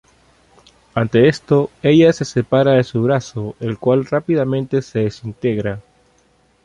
Ante 0.95 1.27
esto, 1.27 1.69
ella 1.83 2.11
se 2.11 2.25
separa 2.25 2.71
de 2.71 2.83
su 2.83 3.03
brazo, 3.03 3.55
el 3.59 3.77
cual 3.77 4.03
rápidamente 4.05 4.81
se 4.81 4.97
desintegra. 5.01 5.79